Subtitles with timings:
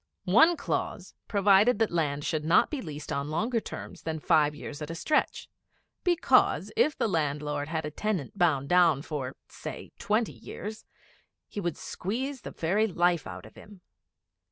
[0.25, 4.81] One clause provided that land should not be leased on longer terms than five years
[4.81, 5.47] at a stretch;
[6.03, 10.85] because, if the landlord had a tenant bound down for, say, twenty years,
[11.47, 13.81] he would squeeze the very life out of him.